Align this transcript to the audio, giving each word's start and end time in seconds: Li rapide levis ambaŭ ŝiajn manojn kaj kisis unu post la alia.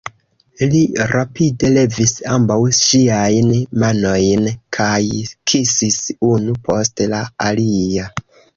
Li 0.69 0.79
rapide 1.09 1.69
levis 1.73 2.13
ambaŭ 2.37 2.57
ŝiajn 2.79 3.53
manojn 3.85 4.49
kaj 4.81 4.99
kisis 5.53 6.01
unu 6.33 6.59
post 6.67 7.07
la 7.15 7.25
alia. 7.51 8.11